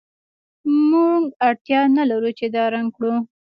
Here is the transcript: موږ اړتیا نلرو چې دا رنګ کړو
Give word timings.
موږ 0.89 1.23
اړتیا 1.47 1.81
نلرو 1.95 2.31
چې 2.39 2.45
دا 2.55 2.63
رنګ 2.73 2.87
کړو 2.97 3.15